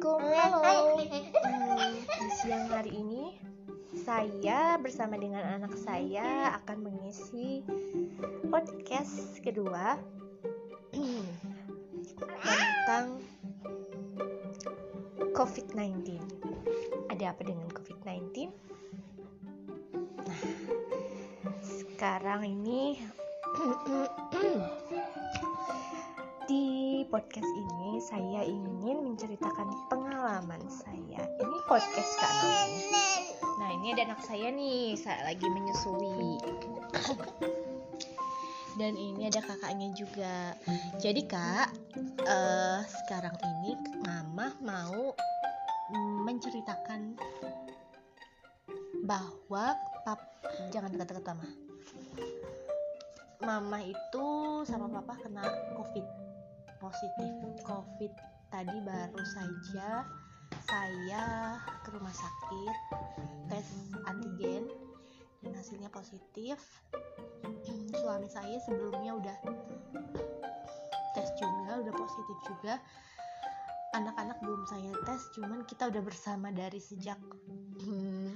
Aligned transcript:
Assalamualaikum, 0.00 0.32
halo. 0.32 0.96
Hmm, 1.44 1.92
di 2.00 2.28
siang 2.40 2.72
hari 2.72 3.04
ini 3.04 3.36
saya 4.00 4.80
bersama 4.80 5.20
dengan 5.20 5.44
anak 5.44 5.76
saya 5.76 6.56
akan 6.56 6.88
mengisi 6.88 7.60
podcast 8.48 9.36
kedua 9.44 10.00
tentang 12.48 13.20
COVID-19. 15.36 16.16
Ada 17.12 17.36
apa 17.36 17.42
dengan 17.44 17.68
COVID-19? 17.68 18.48
Nah, 20.16 20.42
sekarang 21.60 22.48
ini 22.48 23.04
podcast 27.10 27.50
ini 27.58 27.98
saya 27.98 28.46
ingin 28.46 29.02
menceritakan 29.02 29.66
pengalaman 29.90 30.62
saya. 30.70 31.26
Ini 31.42 31.58
podcast 31.66 32.12
Kak. 32.22 32.32
Nah, 33.58 33.68
ini 33.74 33.90
ada 33.98 34.14
anak 34.14 34.22
saya 34.22 34.46
nih, 34.54 34.94
saya 34.94 35.26
lagi 35.26 35.42
menyusui. 35.42 36.38
Dan 38.78 38.94
ini 38.94 39.26
ada 39.26 39.42
kakaknya 39.42 39.90
juga. 39.98 40.54
Jadi 41.02 41.26
Kak, 41.26 41.74
uh, 42.30 42.78
sekarang 42.86 43.34
ini 43.42 43.74
Mama 44.06 44.54
mau 44.62 45.10
menceritakan 46.30 47.18
bahwa 49.02 49.74
pap 50.06 50.22
jangan 50.70 50.94
dekat-dekat 50.94 51.26
Mama. 51.26 51.46
Mama 53.42 53.78
itu 53.82 54.26
sama 54.62 54.86
Papa 54.86 55.18
kena 55.26 55.42
COVID 55.74 56.19
positif 56.90 57.30
COVID 57.62 58.12
tadi 58.50 58.76
baru 58.82 59.22
saja 59.22 60.02
saya 60.66 61.54
ke 61.86 61.88
rumah 61.94 62.10
sakit 62.10 62.76
tes 63.46 63.94
antigen 64.10 64.66
dan 65.38 65.54
hasilnya 65.54 65.86
positif. 65.94 66.58
Suami 67.94 68.26
saya 68.26 68.58
sebelumnya 68.66 69.14
udah 69.22 69.38
tes 71.14 71.30
juga 71.38 71.78
udah 71.78 71.94
positif 71.94 72.36
juga. 72.42 72.82
Anak-anak 73.94 74.42
belum 74.42 74.62
saya 74.66 74.90
tes 75.06 75.22
cuman 75.38 75.62
kita 75.70 75.94
udah 75.94 76.02
bersama 76.02 76.50
dari 76.50 76.82
sejak 76.82 77.22
hmm, 77.86 78.34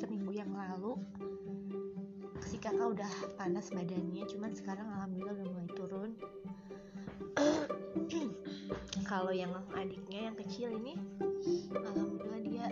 seminggu 0.00 0.32
yang 0.32 0.56
lalu. 0.56 0.96
Si 2.48 2.56
kakak 2.56 2.96
udah 2.96 3.12
panas 3.36 3.68
badannya 3.68 4.24
cuman 4.24 4.56
sekarang 4.56 4.88
alhamdulillah 4.88 5.36
udah 5.36 5.48
mulai 5.52 5.70
turun 5.76 6.10
kalau 9.08 9.32
yang 9.32 9.50
adiknya 9.72 10.28
yang 10.28 10.36
kecil 10.36 10.68
ini 10.68 11.00
alhamdulillah 11.72 12.40
dia 12.44 12.66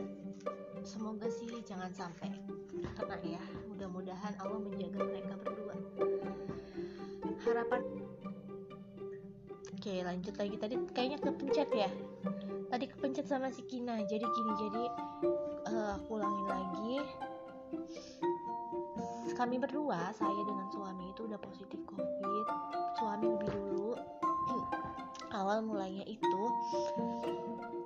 semoga 0.86 1.26
sih 1.32 1.48
jangan 1.66 1.90
sampai. 1.90 2.30
Kena 2.94 3.18
ya. 3.24 3.42
Mudah-mudahan 3.72 4.36
Allah 4.38 4.60
menjaga 4.62 5.00
mereka 5.02 5.34
berdua. 5.42 5.74
Harapan. 7.42 7.82
Oke 9.74 9.94
lanjut 10.04 10.34
lagi. 10.38 10.56
Tadi 10.60 10.74
kayaknya 10.94 11.18
kepencet 11.24 11.68
ya? 11.74 11.90
Tadi 12.70 12.84
kepencet 12.86 13.26
sama 13.26 13.50
si 13.50 13.66
Kina. 13.66 13.98
Jadi 14.06 14.22
gini 14.22 14.52
jadi 14.60 14.84
uh, 15.72 15.98
aku 15.98 16.20
ulangin 16.20 16.46
lagi. 16.46 16.94
Kami 19.36 19.56
berdua 19.60 20.14
saya 20.16 20.42
dengan 20.46 20.68
suami 20.72 21.12
itu 21.12 21.28
udah 21.28 21.40
positif 21.42 21.80
covid. 21.88 22.46
Suami 22.96 23.26
lebih 23.36 23.50
dulu. 23.52 23.92
Awal 25.36 25.60
mulainya 25.68 26.06
itu 26.08 26.25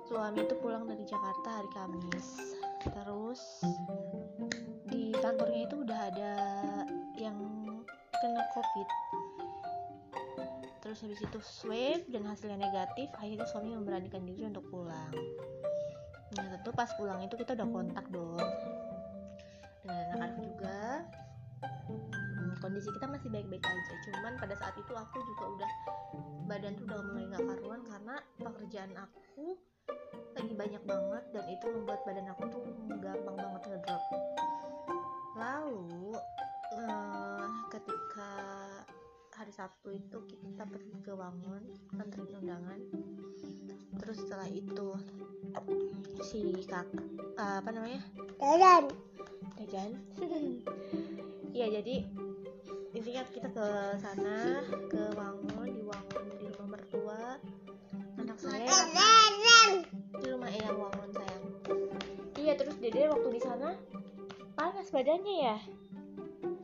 suami 0.09 0.41
itu 0.41 0.55
pulang 0.57 0.89
dari 0.89 1.05
Jakarta 1.05 1.61
hari 1.61 1.69
Kamis. 1.71 2.57
Terus 2.81 3.41
di 4.89 5.13
kantornya 5.21 5.61
itu 5.69 5.75
udah 5.85 5.99
ada 6.09 6.33
yang 7.13 7.37
kena 8.17 8.43
covid. 8.57 8.89
Terus 10.81 10.97
habis 11.05 11.21
itu 11.21 11.39
swab 11.39 12.01
dan 12.09 12.25
hasilnya 12.25 12.57
negatif 12.57 13.07
akhirnya 13.13 13.45
suami 13.45 13.77
memberanikan 13.77 14.25
diri 14.25 14.49
untuk 14.49 14.65
pulang. 14.73 15.13
Nah 16.33 16.45
tentu 16.57 16.73
pas 16.73 16.89
pulang 16.97 17.21
itu 17.21 17.37
kita 17.37 17.53
udah 17.53 17.67
kontak 17.69 18.05
dong. 18.09 18.41
Dengan 19.85 19.97
anak-anak 20.09 20.31
juga 20.41 20.80
kondisi 22.71 22.87
kita 22.95 23.03
masih 23.11 23.27
baik-baik 23.27 23.67
aja. 23.67 23.93
Cuman 24.07 24.39
pada 24.39 24.55
saat 24.55 24.71
itu 24.79 24.95
aku 24.95 25.19
juga 25.27 25.43
udah 25.59 25.71
badan 26.47 26.71
tuh 26.79 26.87
udah 26.87 27.03
mulai 27.03 27.27
gak 27.27 27.43
karuan 27.43 27.83
karena 27.83 28.15
pekerjaan 28.39 28.91
aku 28.95 29.59
lagi 30.39 30.53
banyak 30.55 30.83
banget 30.87 31.23
dan 31.35 31.45
itu 31.51 31.65
membuat 31.67 31.99
badan 32.07 32.31
aku 32.31 32.47
tuh 32.47 32.63
gampang 33.03 33.35
banget 33.35 33.61
ngedrop. 33.67 34.03
Lalu 35.35 36.15
uh, 36.79 37.47
ketika 37.75 38.31
hari 39.35 39.51
Sabtu 39.51 39.91
itu 39.91 40.17
kita 40.31 40.63
pergi 40.63 40.95
ke 41.03 41.11
Wangun 41.11 41.75
nganterin 41.91 42.39
undangan. 42.39 42.79
Terus 43.99 44.23
setelah 44.23 44.47
itu 44.47 44.95
si 46.23 46.55
kak 46.71 46.87
uh, 47.35 47.59
apa 47.59 47.67
namanya? 47.75 47.99
Jajan. 48.39 48.95
Jajan. 49.59 49.91
Iya 51.51 51.83
jadi 51.83 52.07
intinya 53.01 53.25
kita 53.33 53.49
ke 53.49 53.67
sana 53.97 54.61
ke 54.85 55.01
Wangun 55.17 55.73
di 55.73 55.81
Wangun 55.81 56.25
di 56.37 56.45
rumah 56.53 56.77
mertua. 56.77 57.41
Anak 58.21 58.37
saya 58.37 58.69
di 60.21 60.27
rumah 60.29 60.45
eyang 60.53 60.77
Wangun 60.77 61.09
sayang. 61.09 61.43
Iya 62.37 62.53
terus 62.61 62.77
dede 62.77 63.09
waktu 63.09 63.29
di 63.33 63.41
sana 63.41 63.73
panas 64.53 64.93
badannya 64.93 65.35
ya? 65.49 65.57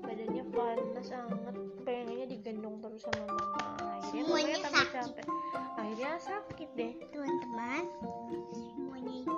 Badannya 0.05 0.43
panas 0.53 1.09
banget 1.09 1.55
pengennya 1.81 2.25
digendong 2.29 2.85
terus 2.85 3.01
sama 3.01 3.33
mama. 3.33 3.97
Akhirnya 3.97 4.21
Semuanya 4.29 4.55
sakit. 4.61 4.89
capek. 4.93 5.25
Akhirnya 5.73 6.11
sakit 6.21 6.69
deh. 6.77 6.93
Teman-teman 7.09 7.83
semuanya 8.53 9.13
itu 9.25 9.35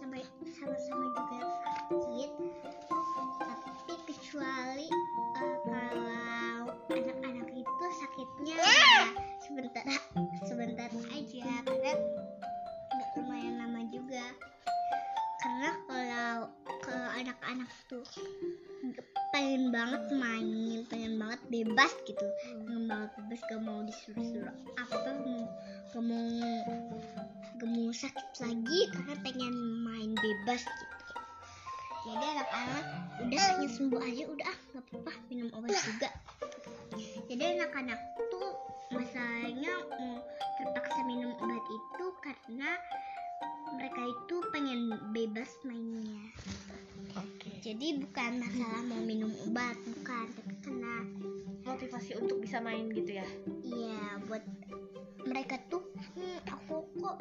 sama- 0.00 0.32
sama-sama 0.48 1.04
juga 1.12 1.40
sakit. 1.44 2.30
Tapi 3.36 3.94
kecuali 4.08 4.88
ya 8.46 9.10
sebentar 9.44 9.84
sebentar 10.48 10.88
aja 10.88 11.40
karena 11.66 11.92
nggak 12.90 13.08
lumayan 13.20 13.54
lama 13.60 13.80
juga. 13.92 14.24
Karena 15.40 15.70
kalau 15.88 16.32
kalau 16.84 17.10
anak-anak 17.16 17.70
tuh 17.88 18.04
pengen 19.32 19.72
banget 19.72 20.02
main 20.12 20.84
pengen 20.88 21.16
banget 21.20 21.40
bebas 21.48 21.92
gitu. 22.08 22.26
Pengen 22.64 22.88
banget 22.88 23.10
bebas 23.20 23.40
gak 23.48 23.62
mau 23.64 23.80
disuruh-suruh 23.84 24.56
apa 24.76 25.10
mau 25.24 25.44
gak 25.92 26.04
mau 26.04 26.28
gak 27.60 27.70
mau 27.70 27.88
sakit 27.92 28.28
lagi 28.40 28.80
karena 28.94 29.14
pengen 29.24 29.54
main 29.84 30.12
bebas 30.16 30.62
gitu. 30.64 30.96
Jadi 32.00 32.24
anak-anak 32.36 32.84
udah 33.28 33.44
pengen 33.60 33.68
sembuh 33.68 34.00
aja 34.00 34.22
udah 34.24 34.46
ah 34.48 34.58
nggak 34.72 34.84
apa-apa 34.88 35.12
minum 35.28 35.48
obat 35.52 35.76
juga 35.84 36.08
jadi 37.30 37.62
anak-anak 37.62 38.00
tuh 38.26 38.58
masalahnya 38.90 39.70
mau 39.86 40.18
terpaksa 40.58 40.98
minum 41.06 41.30
obat 41.38 41.62
itu 41.62 42.06
karena 42.26 42.74
mereka 43.78 44.02
itu 44.02 44.36
pengen 44.50 44.90
bebas 45.14 45.46
mainnya. 45.62 46.26
Oke. 47.14 47.54
Jadi 47.62 48.02
bukan 48.02 48.42
masalah 48.42 48.82
mau 48.82 48.98
minum 49.06 49.30
obat 49.46 49.78
bukan 49.78 50.26
tapi 50.34 50.54
karena 50.58 51.06
motivasi 51.62 52.18
untuk 52.18 52.42
bisa 52.42 52.58
main 52.58 52.90
gitu 52.90 53.22
ya? 53.22 53.28
Iya, 53.62 54.26
buat 54.26 54.42
mereka 55.22 55.62
tuh, 55.70 55.86
hmm, 56.18 56.42
aku 56.50 56.82
kok 56.82 56.90
nggak 56.98 57.16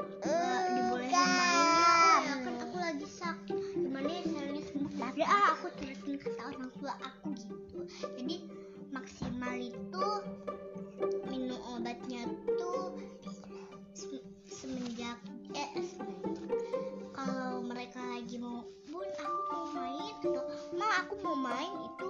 mau 21.29 21.37
main 21.45 21.69
itu 21.85 22.07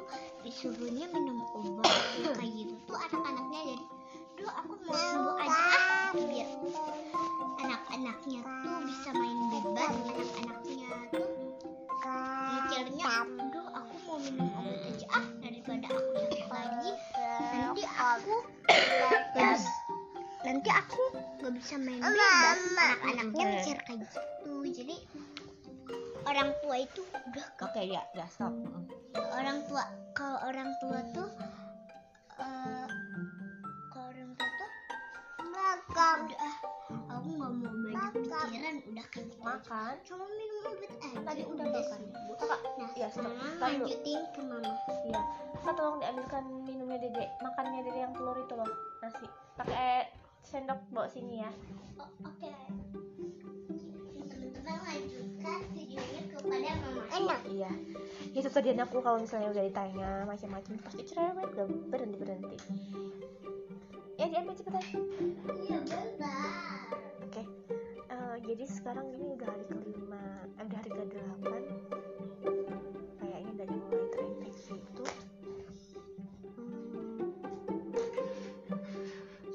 disuruhnya 0.47 1.11
minum 1.11 1.43
obat. 1.51 1.91
Kayak 2.23 2.51
gitu. 2.55 2.73
Tuh 2.87 2.95
anak-anaknya 2.95 3.59
jadi 3.75 3.85
duh 4.39 4.47
aku 4.55 4.73
mau 4.87 4.95
sembuh 4.95 5.35
aja 5.35 5.51
ah 5.51 6.07
gitu 6.15 6.23
biar 6.31 6.47
anak-anaknya 7.59 8.39
tuh 8.39 8.79
bisa 8.87 9.09
main 9.11 9.39
bebas 9.51 9.91
anak-anaknya 9.91 10.87
tuh. 11.11 11.27
Mikirnya 12.55 13.11
duh 13.51 13.67
aku 13.75 13.95
mau 14.07 14.17
minum 14.23 14.47
obat 14.55 14.87
aja. 14.87 15.07
Ah 15.11 15.25
daripada 15.43 15.87
aku 15.91 16.09
sakit 16.15 16.47
lagi 16.47 16.91
nanti 17.51 17.83
aku 17.83 18.35
terus 19.35 19.63
nanti 20.47 20.69
aku 20.71 21.03
nggak 21.43 21.53
bisa 21.59 21.75
main 21.75 21.99
bebas. 21.99 22.57
anak-anaknya 22.79 23.43
mikir 23.59 23.77
kayak 23.83 23.99
gitu. 24.07 24.19
Jadi 24.71 24.95
orang 26.23 26.55
tua 26.63 26.75
itu 26.79 27.03
udah 27.03 27.47
oke 27.67 27.81
ya 27.83 28.07
ya 28.15 28.23
stop. 28.31 28.55
Orang 29.15 29.59
tua 29.65 29.85
kalau 30.13 30.37
orang 30.45 30.69
tua 30.77 30.99
tuh 31.15 31.29
eh 32.39 32.87
kalau 33.89 34.07
orang 34.13 34.31
tua 34.37 34.49
tuh 34.49 34.69
makan. 35.49 36.17
Udah 36.29 36.55
aku 37.09 37.27
nggak 37.35 37.51
mau 37.61 37.73
banyak 37.85 38.11
pikiran 38.25 38.75
udah 38.89 39.07
kan 39.09 39.25
makan. 39.41 39.93
Cuma 40.05 40.25
minum 40.29 40.57
obat 40.65 40.91
aja. 41.01 41.17
Tadi 41.25 41.41
udah 41.45 41.65
makan. 41.69 42.01
kakak 42.39 42.59
nah 42.79 42.89
ya 42.95 43.07
sekarang 43.11 43.35
lanjutin 43.59 44.19
ke 44.31 44.41
mama. 44.47 44.71
Iya, 45.03 45.21
Kak 45.59 45.73
tolong 45.75 45.99
diambilkan 45.99 46.43
minumnya 46.63 46.97
Dede, 47.03 47.25
makannya 47.43 47.83
Dede 47.83 47.99
yang 47.99 48.13
telur 48.15 48.37
itu 48.39 48.53
loh, 48.55 48.69
nasi. 49.03 49.27
Pakai 49.59 50.07
sendok 50.39 50.79
bawa 50.95 51.11
sini 51.11 51.43
ya. 51.43 51.51
Oh, 51.99 52.07
oke. 52.23 52.47
teman-teman 52.47 52.98
videonya 55.73 56.23
kepada 56.29 56.69
mama 56.83 57.03
enak 57.09 57.41
Iya. 57.49 57.71
Itu 58.35 58.47
tadi 58.53 58.77
aku 58.77 59.01
kalau 59.01 59.17
misalnya 59.17 59.49
udah 59.49 59.63
ditanya 59.65 60.09
macam-macam 60.29 60.73
pasti 60.85 61.01
cerewet 61.07 61.49
gak 61.57 61.67
berhenti 61.89 62.17
berhenti. 62.21 62.57
Ya 64.19 64.27
diambil 64.27 64.53
cepetan. 64.53 64.83
iya 65.65 65.77
benar 65.81 66.05
Oke. 67.25 67.43
Eh, 68.09 68.35
jadi 68.45 68.63
sekarang 68.67 69.07
ini 69.15 69.25
udah 69.33 69.47
hari 69.47 69.65
kelima, 69.65 70.23
eh, 70.59 70.63
udah 70.67 70.77
hari 70.77 70.91
ke 70.91 71.03
delapan. 71.07 71.63
Kayaknya 73.17 73.51
dari 73.63 73.75
mulai 73.79 74.07
terinfeksi 74.13 74.73
itu. 74.75 75.05
Hmm, 76.59 77.31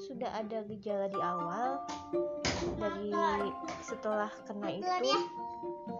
sudah 0.01 0.31
ada 0.33 0.59
gejala 0.65 1.07
di 1.13 1.21
awal 1.21 1.85
setelah 3.85 4.33
kena 4.49 4.69
itu. 4.73 4.89
ya. 4.89 5.21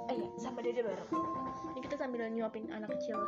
eh 0.09 0.17
ya 0.17 0.29
sama 0.41 0.65
dede 0.65 0.81
bareng. 0.81 1.11
Ini 1.77 1.81
kita 1.85 1.97
sambil 2.01 2.25
nyuapin 2.33 2.73
anak 2.73 2.89
kecil. 2.97 3.21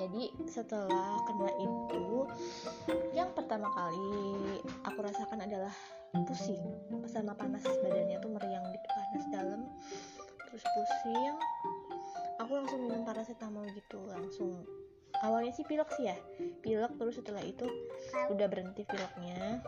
Jadi 0.00 0.32
setelah 0.48 1.20
kena 1.28 1.52
itu 1.60 2.24
yang 3.12 3.28
pertama 3.36 3.68
kali 3.68 4.56
aku 4.88 4.98
rasakan 5.04 5.44
adalah 5.44 5.72
pusing. 6.24 6.64
Sama 7.04 7.36
panas 7.36 7.64
badannya 7.64 8.16
tuh 8.24 8.32
meriang 8.32 8.64
gitu 8.72 8.86
panas 8.88 9.24
dalam. 9.28 9.60
Terus 10.48 10.64
pusing 10.64 11.36
aku 12.40 12.52
langsung 12.56 12.80
minum 12.88 13.04
paracetamol 13.04 13.68
gitu 13.76 14.00
langsung. 14.08 14.64
Awalnya 15.20 15.52
sih 15.52 15.68
pilek 15.68 15.92
sih 16.00 16.08
ya. 16.08 16.16
Pilek 16.64 16.96
terus 16.96 17.20
setelah 17.20 17.44
itu 17.44 17.68
udah 18.32 18.46
berhenti 18.48 18.88
pileknya 18.88 19.60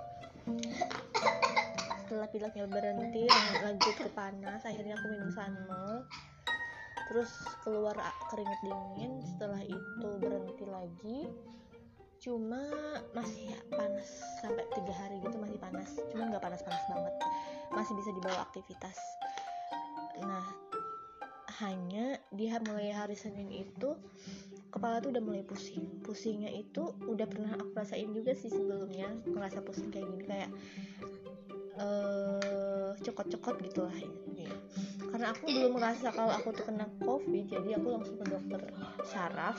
setelah 2.12 2.28
pileknya 2.28 2.68
berhenti 2.68 3.24
lanjut 3.64 3.96
ke 3.96 4.04
panas 4.12 4.60
akhirnya 4.68 5.00
aku 5.00 5.16
minum 5.16 5.32
sanmol 5.32 6.04
terus 7.08 7.32
keluar 7.64 7.96
keringet 8.28 8.60
dingin 8.60 9.24
setelah 9.24 9.64
itu 9.64 10.08
berhenti 10.20 10.64
lagi. 10.68 11.18
Cuma 12.20 12.60
masih 13.16 13.56
panas 13.72 14.08
sampai 14.44 14.64
tiga 14.76 14.92
hari 14.92 15.24
gitu 15.24 15.40
masih 15.40 15.56
panas. 15.56 15.88
Cuma 16.12 16.28
nggak 16.28 16.44
panas-panas 16.44 16.84
banget 16.88 17.14
masih 17.72 17.96
bisa 17.96 18.10
dibawa 18.12 18.44
aktivitas. 18.44 18.96
Nah 20.20 20.44
hanya 21.64 22.20
di 22.28 22.52
ha- 22.52 22.60
mulai 22.60 22.92
hari 22.92 23.16
Senin 23.16 23.48
itu 23.48 23.96
kepala 24.68 25.00
tuh 25.00 25.16
udah 25.16 25.24
mulai 25.24 25.44
pusing. 25.44 26.04
Pusingnya 26.04 26.52
itu 26.52 26.92
udah 27.08 27.24
pernah 27.24 27.56
aku 27.56 27.72
rasain 27.72 28.12
juga 28.12 28.36
sih 28.36 28.52
sebelumnya 28.52 29.08
ngerasa 29.28 29.64
pusing 29.64 29.88
kayak 29.88 30.12
gini 30.12 30.24
kayak 30.28 30.50
eh 31.82 32.94
cokot-cokot 33.02 33.56
gitu 33.66 33.80
lah 33.82 33.98
ini 33.98 34.46
karena 35.10 35.34
aku 35.34 35.44
belum 35.50 35.72
merasa 35.76 36.08
kalau 36.14 36.32
aku 36.32 36.54
tuh 36.54 36.64
kena 36.70 36.86
covid 37.02 37.44
jadi 37.50 37.76
aku 37.76 37.86
langsung 37.90 38.16
ke 38.22 38.26
dokter 38.30 38.62
saraf 39.02 39.58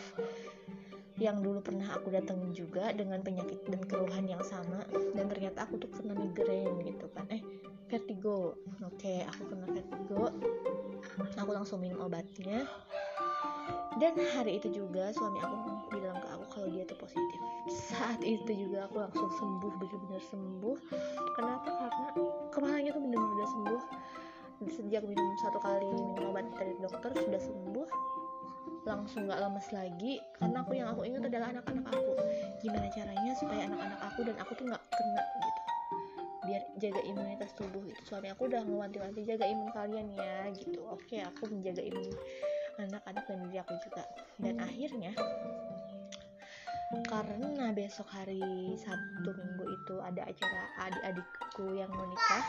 yang 1.22 1.46
dulu 1.46 1.62
pernah 1.62 1.94
aku 1.94 2.10
datengin 2.10 2.52
juga 2.58 2.90
dengan 2.90 3.22
penyakit 3.22 3.62
dan 3.70 3.86
keluhan 3.86 4.25
yang 4.25 4.42
sama. 4.42 4.81
Dan 5.14 5.30
ternyata 5.30 5.70
aku 5.70 5.78
tuh 5.78 5.90
kena 5.94 6.18
migrain 6.18 6.74
gitu 6.81 7.06
kan. 7.14 7.30
Eh 7.30 7.38
vertigo. 7.86 8.58
Oke 8.81 9.22
aku 9.22 9.54
kena 9.54 9.69
vertigo. 9.69 10.34
Aku 11.38 11.52
langsung 11.54 11.86
minum 11.86 12.02
obatnya 12.02 12.66
dan 14.01 14.18
hari 14.34 14.57
itu 14.57 14.74
juga 14.74 15.13
suami 15.13 15.38
aku 15.38 15.56
bilang 15.94 16.18
ke 16.18 16.28
aku 16.34 16.45
kalau 16.50 16.68
dia 16.74 16.84
tuh 16.90 16.98
positif. 16.98 17.40
Saat 17.69 18.25
itu 18.25 18.50
juga 18.50 18.90
aku 18.90 18.98
langsung 19.06 19.30
sembuh 19.38 19.72
bener-bener 19.78 20.24
sembuh. 20.34 20.78
Kenapa? 21.38 21.69
Karena 21.69 22.07
kepalanya 22.50 22.90
tuh 22.95 23.01
bener-bener 23.06 23.34
udah 23.38 23.50
sembuh. 23.54 23.81
Sejak 24.63 25.04
minum 25.06 25.28
satu 25.44 25.60
kali 25.60 25.86
minum 25.92 26.34
obat 26.34 26.48
dari 26.57 26.74
dokter 26.81 27.12
sudah 27.22 27.42
sembuh. 27.42 27.88
Langsung 28.90 29.30
nggak 29.30 29.40
lemes 29.45 29.68
lagi. 29.69 30.13
Karena 30.42 30.57
aku 30.66 30.72
yang 30.74 30.88
aku 30.90 31.01
ingat 31.06 31.24
adalah 31.30 31.48
anak-anak 31.54 31.86
aku. 31.94 32.13
Gimana 32.66 32.88
caranya 32.90 33.31
supaya 33.38 33.62
anak-anak 33.69 34.00
aku 34.10 34.19
dan 34.25 34.36
aku 34.42 34.51
tuh 34.57 34.66
nggak 34.74 34.84
kena 34.90 35.24
gitu? 35.38 35.62
Biar 36.44 36.63
jaga 36.81 37.01
imunitas 37.06 37.51
tubuh. 37.54 37.81
Gitu 37.86 38.01
suami 38.10 38.34
aku 38.34 38.50
udah 38.50 38.66
ngewanti-wanti 38.66 39.22
jaga 39.22 39.45
imun 39.45 39.69
kalian 39.69 40.07
ya 40.18 40.50
gitu. 40.57 40.81
Oke 40.90 41.22
aku 41.22 41.45
menjaga 41.54 41.86
imun 41.86 42.10
anak-anak 42.80 43.24
dan 43.28 43.38
diri 43.48 43.58
aku 43.62 43.74
juga. 43.84 44.04
Dan 44.40 44.58
akhirnya 44.62 45.14
karena 47.10 47.74
besok 47.74 48.06
hari 48.14 48.78
Sabtu 48.78 49.34
Minggu 49.34 49.66
itu 49.66 49.96
ada 49.98 50.30
acara 50.30 50.64
adik-adikku 50.86 51.74
yang 51.74 51.90
mau 51.90 52.06
nikah 52.06 52.46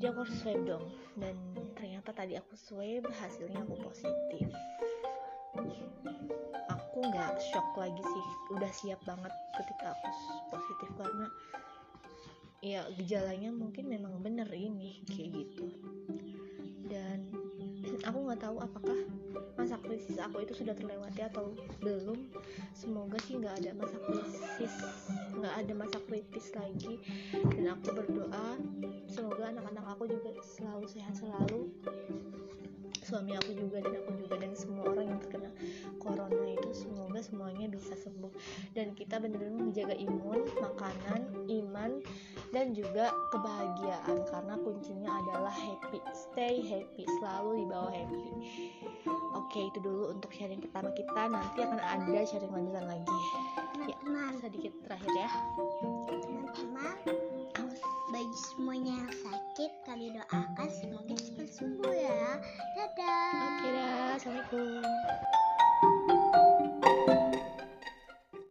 jadi 0.00 0.16
aku 0.16 0.24
harus 0.24 0.36
swab 0.40 0.60
dong. 0.64 0.86
Dan 1.12 1.36
ternyata 1.76 2.16
tadi 2.16 2.32
aku 2.32 2.56
swab 2.56 3.04
hasilnya 3.20 3.60
aku 3.68 3.76
positif. 3.84 4.48
Aku 6.72 6.98
nggak 7.04 7.36
shock 7.52 7.68
lagi 7.76 8.00
sih. 8.00 8.26
Udah 8.56 8.72
siap 8.72 8.96
banget 9.04 9.28
ketika 9.60 9.92
aku 9.92 10.08
positif 10.56 10.88
karena 10.96 11.26
ya 12.64 12.80
gejalanya 12.96 13.52
mungkin 13.52 13.92
memang 13.92 14.24
bener 14.24 14.48
ini 14.52 15.04
kayak 15.04 15.32
gitu 15.32 15.68
tahu 18.40 18.56
apakah 18.58 18.98
masa 19.54 19.76
krisis 19.84 20.16
aku 20.16 20.42
itu 20.42 20.56
sudah 20.56 20.72
terlewati 20.72 21.20
atau 21.22 21.52
belum. 21.84 22.26
Semoga 22.72 23.20
sih 23.28 23.36
nggak 23.36 23.54
ada 23.60 23.70
masa 23.76 23.96
krisis 24.00 24.74
nggak 25.36 25.54
ada 25.54 25.72
masa 25.76 25.98
kritis 26.08 26.46
lagi. 26.56 26.98
Dan 27.54 27.70
aku 27.70 27.92
berdoa 27.92 28.56
semoga 29.06 29.52
anak-anak 29.52 29.84
aku 29.94 30.08
juga 30.08 30.32
selalu 30.42 30.86
sehat 30.88 31.14
selalu. 31.14 31.68
Suami 33.00 33.32
aku 33.36 33.56
juga 33.56 33.80
dan 33.80 33.96
aku 34.00 34.12
juga 34.16 34.34
dan 34.38 34.52
semua 34.52 34.84
orang 34.92 35.16
yang 35.16 35.20
terkena 35.20 35.50
corona 35.96 36.19
bisa 37.70 37.94
sembuh. 37.94 38.32
Dan 38.74 38.92
kita 38.98 39.22
benar-benar 39.22 39.54
menjaga 39.54 39.94
imun 39.94 40.44
makanan 40.58 41.20
iman 41.46 41.90
dan 42.50 42.74
juga 42.74 43.14
kebahagiaan. 43.30 44.26
Karena 44.28 44.54
kuncinya 44.58 45.10
adalah 45.24 45.54
happy. 45.54 46.02
Stay 46.12 46.60
happy. 46.66 47.06
Selalu 47.22 47.64
dibawa 47.64 47.90
happy. 47.94 48.22
Oke 49.38 49.70
itu 49.70 49.78
dulu 49.80 50.10
untuk 50.10 50.34
sharing 50.34 50.60
pertama 50.60 50.90
kita. 50.92 51.22
Nanti 51.30 51.58
akan 51.62 51.80
ada 51.80 52.18
sharing 52.26 52.52
lanjutan 52.52 52.86
lagi. 52.90 53.18
Ya 53.88 53.96
sedikit 54.40 54.72
terakhir 54.88 55.12
ya. 55.14 55.28
Teman-teman 56.08 56.96
bagi 58.10 58.38
semuanya 58.50 58.92
yang 59.04 59.12
sakit 59.14 59.70
kami 59.86 60.10
doakan 60.16 60.68
semoga 60.72 61.14
cepat 61.14 61.48
sembuh 61.54 61.94
ya. 61.94 62.40
Dadah. 62.74 63.36
Oke 63.38 63.68
dah 63.70 65.49